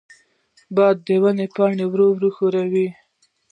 باد 0.75 0.97
د 1.07 1.09
ونو 1.21 1.45
پاڼې 1.55 1.85
ورو 1.89 2.07
ورو 2.11 2.29
ښوروي. 2.35 2.87